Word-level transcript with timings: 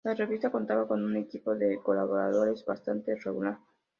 La 0.03 0.15
revista 0.15 0.49
contaba 0.51 0.87
con 0.87 1.03
un 1.03 1.15
equipo 1.15 1.53
de 1.53 1.77
colaboradores 1.79 2.65
bastante 2.65 3.15
regular. 3.17 3.59